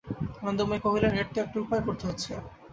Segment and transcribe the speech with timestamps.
[0.41, 2.31] আনন্দময়ী কহিলেন, এর তো একটা উপায় করতে হচ্ছে।